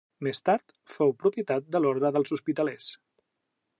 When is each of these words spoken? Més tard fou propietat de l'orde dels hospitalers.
Més 0.27 0.39
tard 0.49 0.73
fou 0.93 1.13
propietat 1.23 1.67
de 1.75 1.81
l'orde 1.83 2.11
dels 2.17 2.35
hospitalers. 2.37 2.89